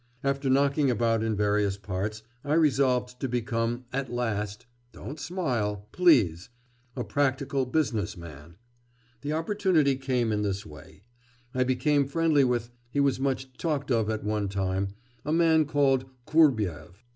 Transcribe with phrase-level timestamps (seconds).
[0.23, 6.49] After knocking about in various parts, I resolved to become at last don't smile, please
[6.95, 8.55] a practical business man.
[9.21, 11.03] The opportunity came in this way.
[11.53, 14.87] I became friendly with he was much talked of at one time
[15.23, 17.03] a man called Kurbyev.